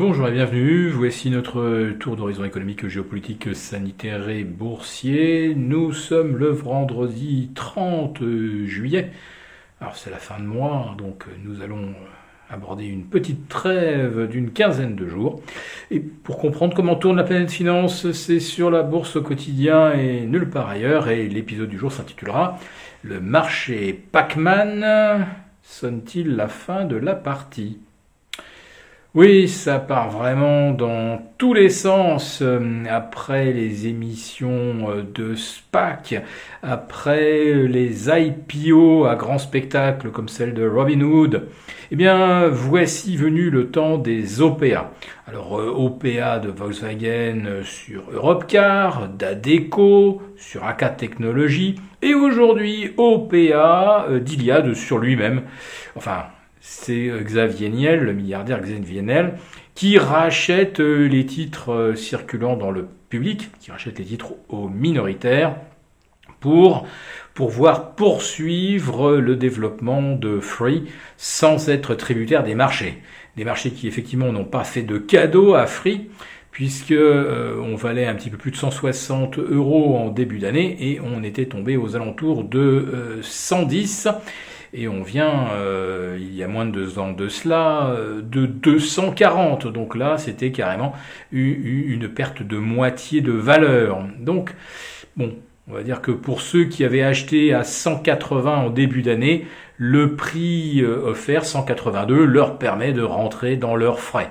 [0.00, 5.54] Bonjour et bienvenue, voici notre tour d'horizon économique, géopolitique, sanitaire et boursier.
[5.54, 8.22] Nous sommes le vendredi 30
[8.64, 9.10] juillet.
[9.78, 11.92] Alors c'est la fin de mois, donc nous allons
[12.48, 15.42] aborder une petite trêve d'une quinzaine de jours.
[15.90, 20.22] Et pour comprendre comment tourne la planète finance, c'est sur la bourse au quotidien et
[20.22, 21.10] nulle part ailleurs.
[21.10, 22.58] Et l'épisode du jour s'intitulera
[23.02, 25.26] Le marché Pac-Man
[25.62, 27.80] sonne-t-il la fin de la partie?
[29.12, 36.22] Oui, ça part vraiment dans tous les sens euh, après les émissions euh, de SPAC,
[36.62, 41.48] après les IPO à grand spectacle comme celle de Robin Hood.
[41.90, 44.92] Eh bien, voici venu le temps des OPA.
[45.26, 54.74] Alors, euh, OPA de Volkswagen sur Europcar, d'Adeco, sur AK Technologies, et aujourd'hui OPA d'Iliade
[54.74, 55.42] sur lui-même.
[55.96, 56.26] Enfin,
[56.60, 59.34] c'est euh, Xavier Niel, le milliardaire Xavier Niel,
[59.74, 64.68] qui rachète euh, les titres euh, circulant dans le public, qui rachète les titres aux
[64.68, 65.56] minoritaires
[66.38, 66.86] pour
[67.34, 70.84] pouvoir poursuivre le développement de Free
[71.16, 73.02] sans être tributaire des marchés.
[73.36, 76.08] Des marchés qui effectivement n'ont pas fait de cadeau à Free,
[76.50, 81.22] puisque on valait un petit peu plus de 160 euros en début d'année et on
[81.22, 84.08] était tombé aux alentours de 110
[84.72, 88.46] et on vient, euh, il y a moins de deux ans de cela, euh, de
[88.46, 89.66] 240.
[89.66, 90.94] Donc là, c'était carrément
[91.32, 94.04] une perte de moitié de valeur.
[94.20, 94.54] Donc,
[95.16, 95.34] bon,
[95.68, 100.14] on va dire que pour ceux qui avaient acheté à 180 en début d'année, le
[100.14, 104.30] prix euh, offert, 182, leur permet de rentrer dans leurs frais.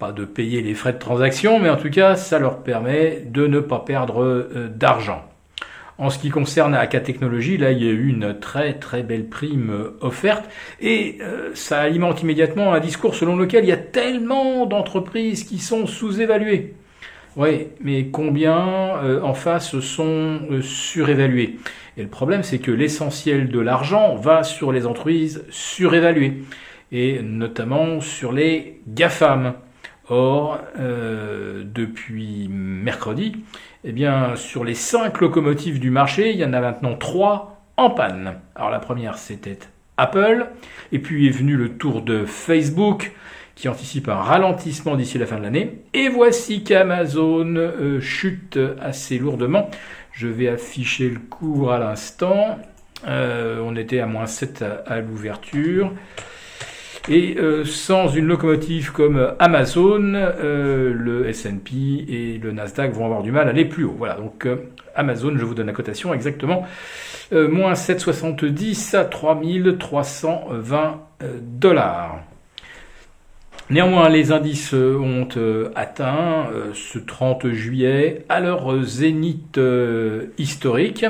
[0.00, 3.46] Pas de payer les frais de transaction, mais en tout cas, ça leur permet de
[3.46, 5.29] ne pas perdre d'argent.
[6.00, 9.26] En ce qui concerne AK Technologies, là, il y a eu une très très belle
[9.26, 10.48] prime euh, offerte
[10.80, 15.58] et euh, ça alimente immédiatement un discours selon lequel il y a tellement d'entreprises qui
[15.58, 16.74] sont sous-évaluées.
[17.36, 21.58] Oui, mais combien euh, en face sont surévaluées?
[21.98, 26.44] Et le problème, c'est que l'essentiel de l'argent va sur les entreprises surévaluées
[26.92, 29.52] et notamment sur les GAFAM.
[30.10, 33.36] Or, depuis mercredi,
[33.84, 37.90] eh bien, sur les cinq locomotives du marché, il y en a maintenant trois en
[37.90, 38.34] panne.
[38.54, 39.58] Alors la première, c'était
[39.96, 40.46] Apple,
[40.92, 43.12] et puis est venu le tour de Facebook,
[43.54, 45.82] qui anticipe un ralentissement d'ici la fin de l'année.
[45.92, 49.70] Et voici qu'Amazon euh, chute assez lourdement.
[50.12, 52.58] Je vais afficher le cours à l'instant.
[53.06, 55.92] Euh, on était à moins 7 à l'ouverture.
[57.10, 61.72] Et euh, sans une locomotive comme Amazon, euh, le S&P
[62.08, 63.96] et le Nasdaq vont avoir du mal à aller plus haut.
[63.98, 66.64] Voilà, donc euh, Amazon, je vous donne la cotation exactement,
[67.32, 71.00] moins 7,70 à 3320
[71.40, 72.20] dollars.
[73.70, 75.28] Néanmoins, les indices ont
[75.76, 79.60] atteint ce 30 juillet à leur zénith
[80.38, 81.06] historique.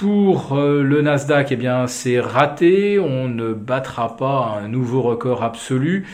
[0.00, 2.98] Pour euh, le Nasdaq, eh bien, c'est raté.
[2.98, 6.06] On ne battra pas un nouveau record absolu.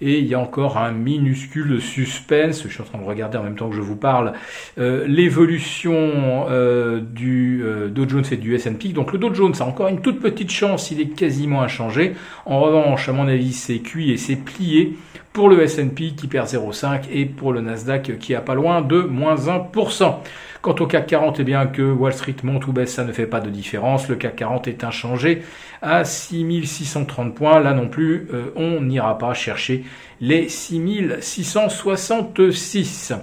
[0.00, 2.64] Et il y a encore un minuscule suspense.
[2.64, 4.32] Je suis en train de regarder en même temps que je vous parle
[4.78, 8.88] euh, l'évolution euh, du Dow Jones et du S&P.
[8.88, 10.90] Donc le Dow Jones a encore une toute petite chance.
[10.90, 12.16] Il est quasiment inchangé.
[12.46, 14.96] En revanche, à mon avis, c'est cuit et c'est plié
[15.32, 19.00] pour le S&P qui perd 0,5 et pour le Nasdaq qui a pas loin de
[19.00, 20.16] moins 1%.
[20.62, 23.26] Quant au CAC 40, eh bien que Wall Street monte ou baisse, ça ne fait
[23.26, 24.08] pas de différence.
[24.08, 25.40] Le CAC 40 est inchangé
[25.80, 27.60] à 6630 points.
[27.60, 29.84] Là non plus, euh, on n'ira pas chercher
[30.20, 33.14] les 6666.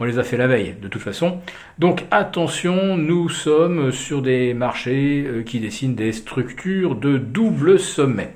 [0.00, 1.40] On les a fait la veille, de toute façon.
[1.80, 8.34] Donc attention, nous sommes sur des marchés euh, qui dessinent des structures de double sommet.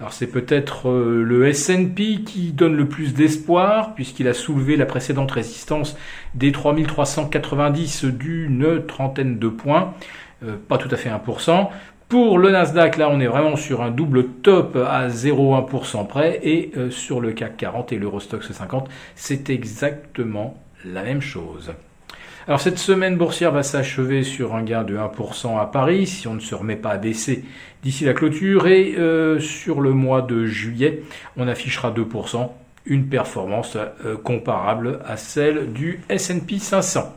[0.00, 4.86] Alors c'est peut-être euh, le S&P qui donne le plus d'espoir puisqu'il a soulevé la
[4.86, 5.96] précédente résistance
[6.34, 9.94] des 3390 d'une trentaine de points,
[10.42, 11.68] euh, pas tout à fait 1%.
[12.08, 16.72] Pour le Nasdaq, là on est vraiment sur un double top à 0,1% près et
[16.76, 21.72] euh, sur le CAC 40 et l'Eurostox 50, c'est exactement la même chose.
[22.46, 26.34] Alors cette semaine boursière va s'achever sur un gain de 1% à Paris, si on
[26.34, 27.42] ne se remet pas à baisser
[27.82, 31.02] d'ici la clôture, et euh, sur le mois de juillet,
[31.38, 32.50] on affichera 2%,
[32.84, 37.16] une performance euh, comparable à celle du S&P 500.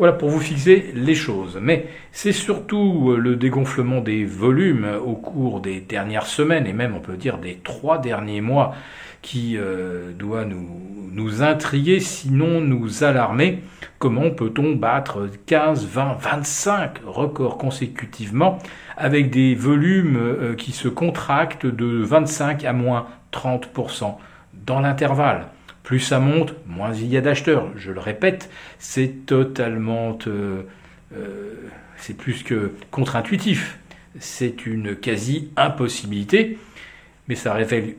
[0.00, 1.58] Voilà pour vous fixer les choses.
[1.60, 6.94] Mais c'est surtout euh, le dégonflement des volumes au cours des dernières semaines et même
[6.96, 8.74] on peut dire des trois derniers mois
[9.20, 10.70] qui euh, doit nous,
[11.12, 13.62] nous intriguer, sinon nous alarmer.
[13.98, 18.58] Comment peut-on battre 15, 20, 25 records consécutivement
[18.96, 24.14] avec des volumes euh, qui se contractent de 25 à moins 30%
[24.54, 25.48] dans l'intervalle?
[25.90, 27.66] Plus ça monte, moins il y a d'acheteurs.
[27.74, 28.48] Je le répète,
[28.78, 30.16] c'est totalement...
[30.28, 30.62] Euh,
[31.16, 31.54] euh,
[31.96, 33.80] c'est plus que contre-intuitif.
[34.20, 36.58] C'est une quasi-impossibilité.
[37.26, 37.96] Mais ça révèle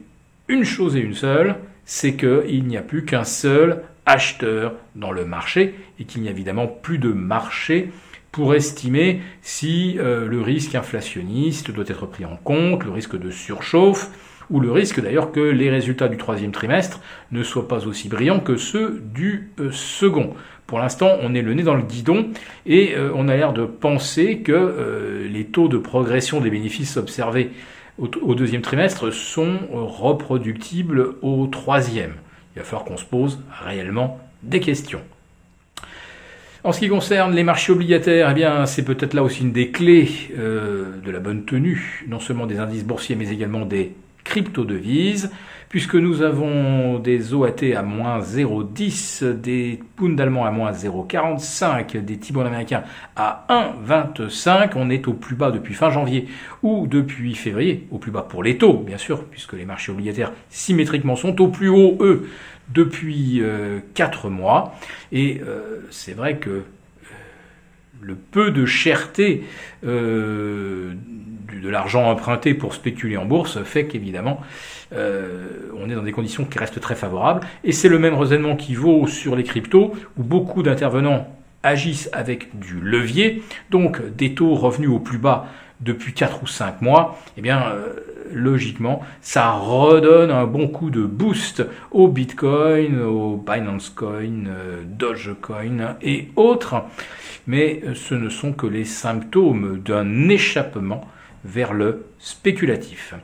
[0.48, 5.26] une chose et une seule, c'est qu'il n'y a plus qu'un seul acheteur dans le
[5.26, 7.92] marché et qu'il n'y a évidemment plus de marché
[8.32, 13.32] pour estimer si euh, le risque inflationniste doit être pris en compte, le risque de
[13.32, 14.12] surchauffe,
[14.52, 17.00] ou le risque d'ailleurs que les résultats du troisième trimestre
[17.32, 20.34] ne soient pas aussi brillants que ceux du euh, second.
[20.68, 22.28] Pour l'instant, on est le nez dans le guidon
[22.66, 27.52] et euh, on a l'air de penser que les taux de progression des bénéfices observés
[27.98, 32.14] au, deuxième trimestre sont reproductibles au troisième.
[32.56, 35.02] Il va falloir qu'on se pose réellement des questions.
[36.64, 39.72] En ce qui concerne les marchés obligataires, eh bien, c'est peut-être là aussi une des
[39.72, 45.32] clés euh, de la bonne tenue, non seulement des indices boursiers, mais également des crypto-devises,
[45.72, 52.18] puisque nous avons des OAT à moins 0,10, des pounds allemands à moins 0,45, des
[52.18, 52.84] T-bonds américains
[53.16, 53.46] à
[53.88, 54.72] 1,25.
[54.76, 56.28] On est au plus bas depuis fin janvier
[56.62, 60.34] ou depuis février, au plus bas pour les taux, bien sûr, puisque les marchés obligataires
[60.50, 62.28] symétriquement sont au plus haut, eux,
[62.74, 63.42] depuis
[63.94, 64.76] 4 euh, mois.
[65.12, 66.64] Et euh, c'est vrai que
[68.02, 69.44] le peu de cherté
[69.84, 70.96] de
[71.64, 74.42] l'argent emprunté pour spéculer en bourse fait qu'évidemment
[74.94, 77.42] on est dans des conditions qui restent très favorables.
[77.64, 81.28] Et c'est le même raisonnement qui vaut sur les cryptos, où beaucoup d'intervenants
[81.64, 85.48] agissent avec du levier, donc des taux revenus au plus bas
[85.80, 87.94] depuis 4 ou 5 mois, eh bien, euh,
[88.34, 95.96] logiquement, ça redonne un bon coup de boost au Bitcoin, au Binance Coin, euh, Dogecoin
[96.02, 96.84] et autres.
[97.48, 101.08] Mais euh, ce ne sont que les symptômes d'un échappement
[101.44, 103.16] vers le spéculatif.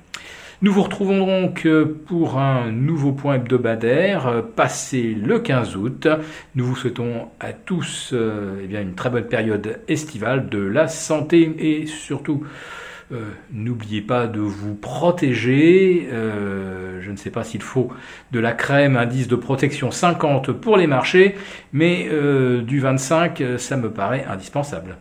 [0.63, 6.07] Nous vous retrouvons donc euh, pour un nouveau point hebdomadaire passé le 15 août.
[6.55, 11.85] Nous vous souhaitons à tous eh une très bonne période estivale, de la santé et
[11.85, 12.43] surtout
[13.51, 16.07] n'oubliez pas de vous protéger.
[16.09, 17.89] je ne sais pas s'il faut
[18.31, 21.35] de la crème indice de protection 50 pour les marchés,
[21.71, 22.09] mais
[22.61, 24.97] du 25, ça me paraît indispensable.